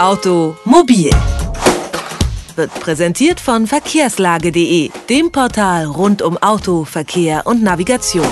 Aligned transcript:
Automobil 0.00 1.10
wird 2.56 2.72
präsentiert 2.80 3.38
von 3.38 3.66
verkehrslage.de, 3.66 4.90
dem 5.10 5.30
Portal 5.30 5.84
rund 5.84 6.22
um 6.22 6.38
Auto, 6.38 6.86
Verkehr 6.86 7.46
und 7.46 7.62
Navigation. 7.62 8.26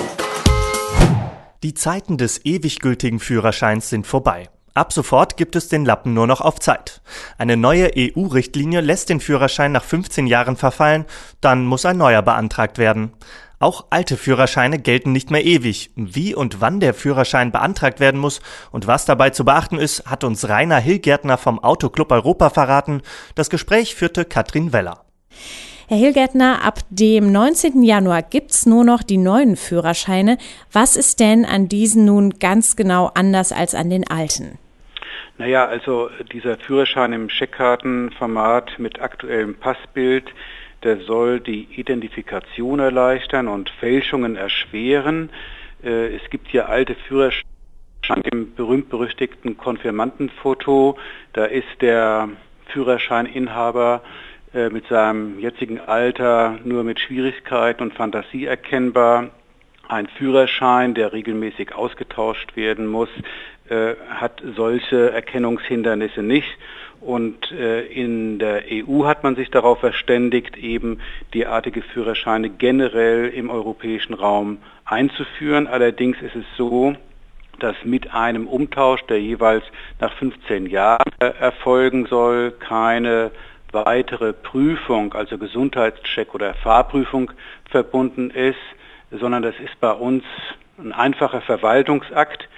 Die 1.63 1.75
Zeiten 1.75 2.17
des 2.17 2.43
ewig 2.47 2.79
gültigen 2.79 3.21
Führerscheins 3.21 3.91
sind 3.91 4.07
vorbei. 4.07 4.49
Ab 4.73 4.95
sofort 4.95 5.37
gibt 5.37 5.57
es 5.57 5.69
den 5.69 5.85
Lappen 5.85 6.15
nur 6.15 6.27
noch 6.27 6.41
auf 6.41 6.59
Zeit. 6.59 7.03
Eine 7.37 7.59
neue 7.59 7.91
EU-Richtlinie 7.95 8.81
lässt 8.81 9.11
den 9.11 9.21
Führerschein 9.21 9.73
nach 9.73 9.85
15 9.85 10.27
Jahren 10.27 10.57
verfallen, 10.57 11.05
dann 11.43 11.67
muss 11.67 11.85
ein 11.85 11.99
neuer 11.99 12.23
beantragt 12.23 12.79
werden. 12.79 13.13
Auch 13.61 13.87
alte 13.91 14.17
Führerscheine 14.17 14.79
gelten 14.79 15.11
nicht 15.11 15.33
mehr 15.33 15.45
ewig. 15.45 15.91
Wie 15.97 16.33
und 16.33 16.61
wann 16.61 16.79
der 16.79 16.95
Führerschein 16.95 17.51
beantragt 17.51 17.99
werden 17.99 18.21
muss 18.21 18.41
und 18.71 18.87
was 18.87 19.05
dabei 19.05 19.31
zu 19.31 19.45
beachten 19.45 19.79
ist, 19.79 20.07
hat 20.07 20.23
uns 20.23 20.49
Rainer 20.49 20.79
Hillgärtner 20.79 21.39
vom 21.39 21.59
Autoclub 21.59 22.13
Europa 22.13 22.51
verraten. 22.51 23.03
Das 23.35 23.51
Gespräch 23.51 23.97
führte 23.97 24.25
Katrin 24.25 24.73
Weller. 24.73 25.05
Herr 25.89 25.97
Hillgärtner, 25.97 26.65
ab 26.65 26.81
dem 26.91 27.33
19. 27.33 27.83
Januar 27.83 28.23
gibt's 28.23 28.65
nur 28.65 28.85
noch 28.85 29.03
die 29.03 29.17
neuen 29.17 29.57
Führerscheine. 29.57 30.39
Was 30.71 30.97
ist 30.97 31.19
denn 31.19 31.45
an 31.45 31.67
diesen 31.67 32.05
nun 32.05 32.39
ganz 32.39 32.77
genau 32.77 33.11
anders 33.15 33.51
als 33.51 33.75
an 33.75 33.91
den 33.91 34.09
alten? 34.09 34.59
Naja, 35.39 35.67
also 35.67 36.11
dieser 36.33 36.59
Führerschein 36.59 37.13
im 37.13 37.29
Scheckkartenformat 37.29 38.79
mit 38.79 39.01
aktuellem 39.01 39.55
Passbild, 39.55 40.27
der 40.83 40.99
soll 41.01 41.41
die 41.41 41.69
Identifikation 41.77 42.79
erleichtern 42.79 43.49
und 43.49 43.71
Fälschungen 43.71 44.37
erschweren. 44.37 45.31
Äh, 45.83 46.15
es 46.17 46.31
gibt 46.31 46.49
hier 46.49 46.69
alte 46.69 46.95
Führerscheine 46.95 47.45
im 48.31 48.55
berühmt-berüchtigten 48.55 49.57
Konfirmandenfoto. 49.57 50.99
Da 51.33 51.45
ist 51.45 51.81
der 51.81 52.29
Führerscheininhaber 52.67 54.03
äh, 54.55 54.71
mit 54.71 54.87
seinem 54.87 55.39
jetzigen 55.41 55.81
Alter 55.81 56.59
nur 56.65 56.85
mit 56.85 57.01
Schwierigkeiten 57.01 57.83
und 57.83 57.95
Fantasie 57.95 58.47
erkennbar. 58.47 59.31
Ein 59.89 60.07
Führerschein, 60.07 60.95
der 60.95 61.13
regelmäßig 61.13 61.75
ausgetauscht 61.75 62.57
werden 62.57 62.87
muss, 62.87 63.09
äh, 63.69 63.95
hat 64.09 64.43
solche 64.57 65.11
Erkennungshindernisse 65.11 66.23
nicht. 66.23 66.49
Und 67.01 67.53
äh, 67.53 67.83
in 67.87 68.39
der 68.39 68.65
EU 68.71 69.05
hat 69.05 69.23
man 69.23 69.37
sich 69.37 69.51
darauf 69.51 69.81
verständigt, 69.81 70.57
eben 70.57 71.01
derartige 71.33 71.83
Führerscheine 71.83 72.51
generell 72.51 73.29
im 73.29 73.51
europäischen 73.51 74.15
Raum 74.15 74.59
einzuführen. 74.85 75.67
Allerdings 75.67 76.21
ist 76.23 76.35
es 76.35 76.45
so, 76.57 76.95
dass 77.61 77.77
mit 77.85 78.15
einem 78.15 78.47
Umtausch, 78.47 79.03
der 79.07 79.21
jeweils 79.21 79.65
nach 80.01 80.13
15 80.15 80.67
Jahren 80.67 81.11
äh, 81.21 81.27
erfolgen 81.27 82.07
soll, 82.07 82.53
keine 82.53 83.31
weitere 83.73 84.33
Prüfung, 84.33 85.13
also 85.15 85.39
Gesundheitscheck 85.39 86.35
oder 86.35 86.55
Fahrprüfung 86.55 87.31
verbunden 87.71 88.31
ist, 88.31 88.57
sondern 89.11 89.43
das 89.43 89.55
ist 89.61 89.79
bei 89.81 89.93
uns 89.93 90.25
ein 90.79 90.93
einfacher 90.93 91.41
Verwaltungsakt. 91.41 92.49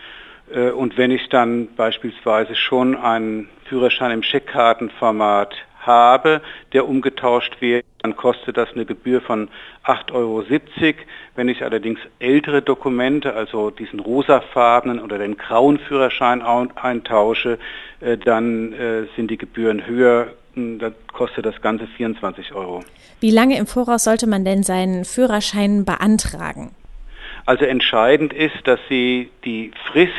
Äh, 0.55 0.71
und 0.71 0.97
wenn 0.97 1.11
ich 1.11 1.29
dann 1.29 1.69
beispielsweise 1.77 2.55
schon 2.55 2.97
einen 2.97 3.49
Führerschein 3.65 4.11
im 4.11 4.23
Scheckkartenformat 4.23 5.55
habe, 5.81 6.43
der 6.73 6.89
umgetauscht 6.89 7.61
wird, 7.61 7.85
dann 8.03 8.17
kostet 8.17 8.57
das 8.57 8.71
eine 8.75 8.85
Gebühr 8.85 9.21
von 9.21 9.49
8,70 9.85 10.15
Euro. 10.15 10.45
Wenn 11.37 11.49
ich 11.49 11.63
allerdings 11.63 12.01
ältere 12.19 12.63
Dokumente, 12.63 13.35
also 13.35 13.71
diesen 13.71 14.01
rosafarbenen 14.01 15.01
oder 15.01 15.19
den 15.19 15.37
grauen 15.37 15.79
Führerschein 15.79 16.43
eintausche, 16.43 17.59
äh, 18.01 18.17
dann 18.17 18.73
äh, 18.73 19.07
sind 19.17 19.31
die 19.31 19.39
Gebühren 19.39 19.87
höher. 19.87 20.29
Da 20.55 20.91
kostet 21.13 21.47
das 21.47 21.63
Ganze 21.63 21.87
24 21.87 22.55
Euro. 22.55 22.83
Wie 23.21 23.31
lange 23.31 23.57
im 23.57 23.67
Voraus 23.67 24.05
sollte 24.05 24.27
man 24.27 24.45
denn 24.45 24.65
seinen 24.65 25.05
Führerschein 25.05 25.85
beantragen? 25.85 26.73
Also 27.47 27.65
entscheidend 27.65 28.33
ist, 28.33 28.57
dass 28.65 28.81
Sie 28.89 29.31
die 29.45 29.71
Frist 29.91 30.13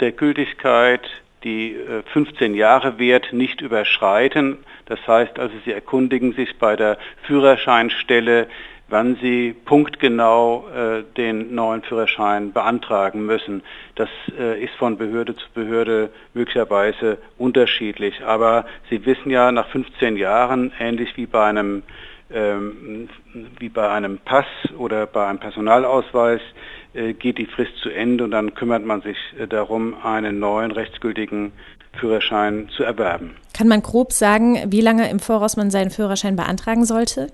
der 0.00 0.12
Gültigkeit, 0.12 1.08
die 1.44 1.76
15 2.12 2.54
äh, 2.54 2.56
Jahre 2.56 2.98
wert, 2.98 3.32
nicht 3.32 3.60
überschreiten. 3.60 4.58
Das 4.86 4.98
heißt 5.06 5.38
also, 5.38 5.54
Sie 5.64 5.72
erkundigen 5.72 6.32
sich 6.32 6.58
bei 6.58 6.76
der 6.76 6.98
Führerscheinstelle, 7.22 8.48
wann 8.88 9.16
Sie 9.20 9.54
punktgenau 9.64 10.66
äh, 10.68 11.02
den 11.16 11.54
neuen 11.54 11.82
Führerschein 11.82 12.52
beantragen 12.52 13.24
müssen. 13.26 13.62
Das 13.94 14.08
äh, 14.38 14.62
ist 14.62 14.74
von 14.74 14.96
Behörde 14.96 15.36
zu 15.36 15.46
Behörde 15.54 16.10
möglicherweise 16.34 17.18
unterschiedlich. 17.36 18.24
Aber 18.24 18.64
Sie 18.90 19.04
wissen 19.04 19.30
ja, 19.30 19.52
nach 19.52 19.68
15 19.68 20.16
Jahren, 20.16 20.72
ähnlich 20.80 21.16
wie 21.16 21.26
bei 21.26 21.44
einem 21.44 21.82
ähm, 22.30 23.08
wie 23.58 23.68
bei 23.68 23.88
einem 23.90 24.18
Pass 24.18 24.46
oder 24.76 25.06
bei 25.06 25.26
einem 25.26 25.38
Personalausweis 25.38 26.40
äh, 26.94 27.12
geht 27.14 27.38
die 27.38 27.46
Frist 27.46 27.76
zu 27.82 27.90
Ende 27.90 28.24
und 28.24 28.32
dann 28.32 28.54
kümmert 28.54 28.84
man 28.84 29.02
sich 29.02 29.16
äh, 29.38 29.46
darum, 29.46 29.94
einen 30.02 30.38
neuen 30.38 30.70
rechtsgültigen 30.70 31.52
Führerschein 31.98 32.68
zu 32.76 32.82
erwerben. 32.82 33.36
Kann 33.54 33.68
man 33.68 33.82
grob 33.82 34.12
sagen, 34.12 34.58
wie 34.66 34.80
lange 34.80 35.10
im 35.10 35.20
Voraus 35.20 35.56
man 35.56 35.70
seinen 35.70 35.90
Führerschein 35.90 36.36
beantragen 36.36 36.84
sollte? 36.84 37.28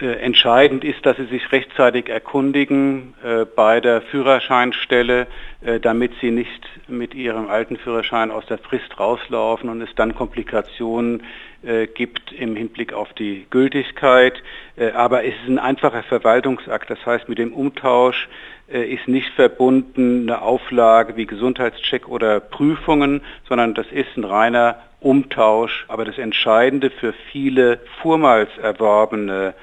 Äh, 0.00 0.12
entscheidend 0.20 0.84
ist, 0.84 1.04
dass 1.04 1.16
Sie 1.16 1.26
sich 1.26 1.50
rechtzeitig 1.50 2.08
erkundigen 2.08 3.14
äh, 3.24 3.44
bei 3.44 3.80
der 3.80 4.00
Führerscheinstelle, 4.02 5.26
äh, 5.60 5.80
damit 5.80 6.12
Sie 6.20 6.30
nicht 6.30 6.62
mit 6.86 7.14
Ihrem 7.14 7.48
alten 7.48 7.76
Führerschein 7.76 8.30
aus 8.30 8.46
der 8.46 8.58
Frist 8.58 9.00
rauslaufen 9.00 9.68
und 9.68 9.82
es 9.82 9.92
dann 9.96 10.14
Komplikationen 10.14 11.24
äh, 11.64 11.88
gibt 11.88 12.30
im 12.30 12.54
Hinblick 12.54 12.92
auf 12.92 13.12
die 13.14 13.46
Gültigkeit. 13.50 14.40
Äh, 14.76 14.92
aber 14.92 15.24
es 15.24 15.34
ist 15.42 15.48
ein 15.48 15.58
einfacher 15.58 16.04
Verwaltungsakt, 16.04 16.88
das 16.90 17.04
heißt 17.04 17.28
mit 17.28 17.38
dem 17.38 17.52
Umtausch 17.52 18.28
äh, 18.72 18.84
ist 18.84 19.08
nicht 19.08 19.30
verbunden 19.34 20.28
eine 20.28 20.42
Auflage 20.42 21.16
wie 21.16 21.26
Gesundheitscheck 21.26 22.06
oder 22.06 22.38
Prüfungen, 22.38 23.22
sondern 23.48 23.74
das 23.74 23.86
ist 23.90 24.16
ein 24.16 24.22
reiner 24.22 24.76
Umtausch. 25.00 25.86
Aber 25.88 26.04
das 26.04 26.18
Entscheidende 26.18 26.90
für 26.90 27.12
viele 27.32 27.80
vormals 28.00 28.56
erworbene 28.58 29.54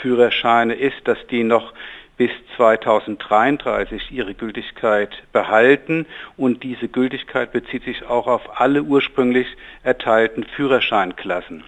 Führerscheine 0.00 0.74
ist, 0.74 0.96
dass 1.04 1.18
die 1.30 1.44
noch 1.44 1.72
bis 2.16 2.30
2033 2.56 4.12
ihre 4.12 4.34
Gültigkeit 4.34 5.10
behalten 5.32 6.06
und 6.36 6.62
diese 6.62 6.88
Gültigkeit 6.88 7.52
bezieht 7.52 7.84
sich 7.84 8.04
auch 8.04 8.26
auf 8.26 8.60
alle 8.60 8.82
ursprünglich 8.82 9.46
erteilten 9.82 10.44
Führerscheinklassen. 10.44 11.64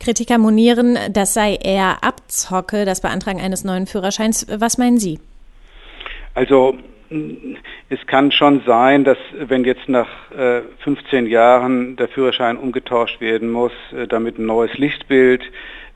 Kritiker 0.00 0.38
monieren, 0.38 0.98
das 1.10 1.34
sei 1.34 1.54
eher 1.54 2.02
Abzocke, 2.02 2.84
das 2.84 3.00
Beantragen 3.00 3.40
eines 3.40 3.64
neuen 3.64 3.86
Führerscheins. 3.86 4.46
Was 4.48 4.78
meinen 4.78 4.98
Sie? 4.98 5.20
Also 6.34 6.76
es 7.90 8.06
kann 8.06 8.32
schon 8.32 8.62
sein, 8.66 9.04
dass 9.04 9.18
wenn 9.34 9.64
jetzt 9.64 9.88
nach 9.88 10.08
äh, 10.32 10.62
15 10.82 11.26
Jahren 11.26 11.96
der 11.96 12.08
Führerschein 12.08 12.56
umgetauscht 12.56 13.20
werden 13.20 13.50
muss, 13.50 13.72
äh, 13.94 14.06
damit 14.06 14.38
ein 14.38 14.46
neues 14.46 14.76
Lichtbild 14.78 15.42
äh, 15.42 15.48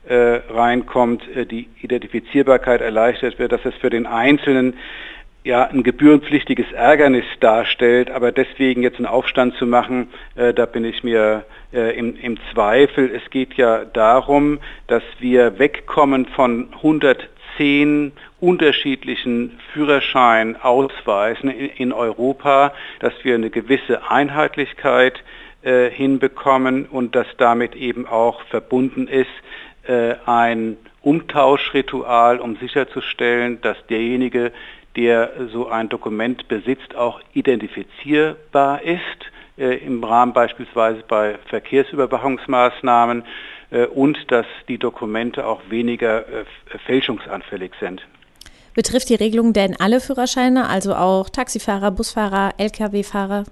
reinkommt, 0.08 1.22
äh, 1.36 1.46
die 1.46 1.68
Identifizierbarkeit 1.82 2.80
erleichtert 2.80 3.38
wird, 3.38 3.52
dass 3.52 3.64
es 3.64 3.74
für 3.74 3.90
den 3.90 4.06
Einzelnen 4.06 4.74
ja 5.46 5.64
ein 5.64 5.84
gebührenpflichtiges 5.84 6.70
Ärgernis 6.72 7.24
darstellt, 7.38 8.10
aber 8.10 8.32
deswegen 8.32 8.82
jetzt 8.82 8.96
einen 8.96 9.06
Aufstand 9.06 9.54
zu 9.56 9.66
machen, 9.66 10.08
äh, 10.34 10.52
da 10.52 10.66
bin 10.66 10.84
ich 10.84 11.04
mir 11.04 11.44
äh, 11.72 11.96
im, 11.96 12.16
im 12.16 12.36
Zweifel. 12.52 13.10
Es 13.14 13.30
geht 13.30 13.54
ja 13.54 13.84
darum, 13.84 14.58
dass 14.88 15.04
wir 15.20 15.58
wegkommen 15.60 16.26
von 16.26 16.68
110 16.74 18.12
unterschiedlichen 18.40 19.58
Führerscheinausweisen 19.72 21.48
in, 21.50 21.70
in 21.70 21.92
Europa, 21.92 22.74
dass 22.98 23.12
wir 23.22 23.36
eine 23.36 23.50
gewisse 23.50 24.10
Einheitlichkeit 24.10 25.22
äh, 25.62 25.90
hinbekommen 25.90 26.86
und 26.86 27.14
dass 27.14 27.28
damit 27.38 27.76
eben 27.76 28.06
auch 28.06 28.42
verbunden 28.50 29.06
ist, 29.06 29.26
äh, 29.26 29.75
ein 29.88 30.76
Umtauschritual, 31.02 32.40
um 32.40 32.56
sicherzustellen, 32.56 33.60
dass 33.60 33.76
derjenige, 33.88 34.52
der 34.96 35.30
so 35.52 35.68
ein 35.68 35.88
Dokument 35.88 36.48
besitzt, 36.48 36.96
auch 36.96 37.20
identifizierbar 37.32 38.82
ist, 38.82 39.00
äh, 39.58 39.76
im 39.84 40.02
Rahmen 40.02 40.32
beispielsweise 40.32 41.02
bei 41.06 41.38
Verkehrsüberwachungsmaßnahmen 41.48 43.24
äh, 43.70 43.86
und 43.86 44.18
dass 44.30 44.46
die 44.68 44.78
Dokumente 44.78 45.46
auch 45.46 45.60
weniger 45.70 46.24
fälschungsanfällig 46.86 47.72
sind. 47.80 48.02
Betrifft 48.74 49.08
die 49.08 49.14
Regelung 49.14 49.54
denn 49.54 49.76
alle 49.78 50.00
Führerscheine, 50.00 50.68
also 50.68 50.94
auch 50.94 51.30
Taxifahrer, 51.30 51.90
Busfahrer, 51.90 52.52
Lkw-Fahrer? 52.58 53.44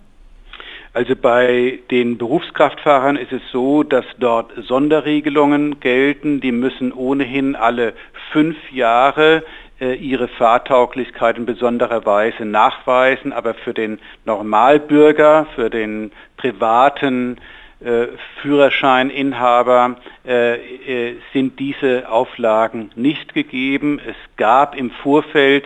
Also 0.94 1.17
bei 1.17 1.81
den 1.91 2.19
Berufskraftfahrern 2.19 3.17
ist 3.17 3.32
es 3.32 3.43
so, 3.50 3.82
dass 3.82 4.05
dort 4.20 4.52
Sonderregelungen 4.62 5.81
gelten. 5.81 6.41
Die 6.41 6.52
müssen 6.52 6.93
ohnehin 6.93 7.56
alle 7.56 7.94
fünf 8.31 8.56
Jahre 8.70 9.43
äh, 9.81 9.94
ihre 9.96 10.29
Fahrtauglichkeit 10.29 11.37
in 11.37 11.46
besonderer 11.46 12.06
Weise 12.06 12.44
nachweisen, 12.44 13.32
aber 13.32 13.55
für 13.55 13.75
den 13.75 13.99
Normalbürger, 14.25 15.49
für 15.56 15.69
den 15.69 16.12
privaten 16.37 17.38
äh, 17.81 18.06
Führerscheininhaber 18.40 19.97
äh, 20.25 20.55
äh, 20.55 21.17
sind 21.32 21.58
diese 21.58 22.08
Auflagen 22.08 22.93
nicht 22.94 23.35
gegeben. 23.35 23.99
Es 23.99 24.17
gab 24.37 24.76
im 24.76 24.93
Vorfeld 24.93 25.64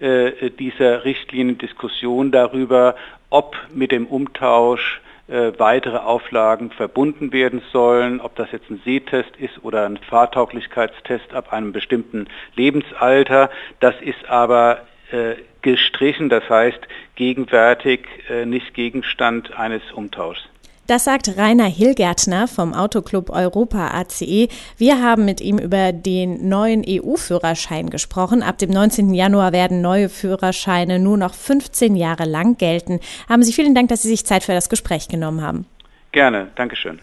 dieser 0.00 1.04
Richtlinien 1.04 1.58
Diskussion 1.58 2.30
darüber, 2.30 2.96
ob 3.30 3.56
mit 3.74 3.92
dem 3.92 4.06
Umtausch 4.06 5.00
äh, 5.28 5.52
weitere 5.58 5.96
Auflagen 5.96 6.70
verbunden 6.70 7.32
werden 7.32 7.60
sollen, 7.72 8.20
ob 8.20 8.36
das 8.36 8.52
jetzt 8.52 8.70
ein 8.70 8.80
Sehtest 8.84 9.36
ist 9.38 9.64
oder 9.64 9.84
ein 9.84 9.96
Fahrtauglichkeitstest 9.96 11.34
ab 11.34 11.52
einem 11.52 11.72
bestimmten 11.72 12.28
Lebensalter. 12.54 13.50
Das 13.80 13.96
ist 14.00 14.24
aber 14.28 14.82
äh, 15.10 15.34
gestrichen, 15.62 16.28
das 16.28 16.48
heißt 16.48 16.78
gegenwärtig 17.16 18.06
äh, 18.30 18.46
nicht 18.46 18.72
Gegenstand 18.74 19.58
eines 19.58 19.82
Umtauschs. 19.92 20.48
Das 20.86 21.02
sagt 21.02 21.36
Rainer 21.36 21.66
Hillgärtner 21.66 22.46
vom 22.46 22.72
Autoclub 22.72 23.30
Europa 23.30 23.88
ACE. 23.88 24.48
Wir 24.76 25.02
haben 25.02 25.24
mit 25.24 25.40
ihm 25.40 25.58
über 25.58 25.92
den 25.92 26.48
neuen 26.48 26.84
EU-Führerschein 26.86 27.90
gesprochen. 27.90 28.42
Ab 28.42 28.58
dem 28.58 28.70
19. 28.70 29.12
Januar 29.12 29.50
werden 29.50 29.80
neue 29.80 30.08
Führerscheine 30.08 31.00
nur 31.00 31.16
noch 31.16 31.34
15 31.34 31.96
Jahre 31.96 32.24
lang 32.24 32.56
gelten. 32.56 33.00
Haben 33.28 33.42
Sie 33.42 33.52
vielen 33.52 33.74
Dank, 33.74 33.88
dass 33.88 34.02
Sie 34.02 34.08
sich 34.08 34.24
Zeit 34.24 34.44
für 34.44 34.52
das 34.52 34.68
Gespräch 34.68 35.08
genommen 35.08 35.42
haben. 35.42 35.66
Gerne, 36.12 36.48
Dankeschön. 36.54 37.00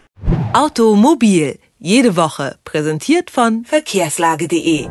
Automobil, 0.54 1.60
jede 1.78 2.16
Woche, 2.16 2.56
präsentiert 2.64 3.32
von 3.32 3.66
verkehrslage.de. 3.66 4.88